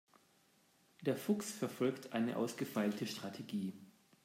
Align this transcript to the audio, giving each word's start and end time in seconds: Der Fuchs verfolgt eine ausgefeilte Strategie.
Der 1.03 1.15
Fuchs 1.15 1.51
verfolgt 1.51 2.13
eine 2.13 2.35
ausgefeilte 2.35 3.05
Strategie. 3.05 3.75